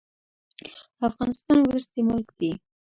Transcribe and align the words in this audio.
افغانستان 1.07 1.57
وروستی 1.61 2.01
ملک 2.09 2.27
دی. 2.39 2.51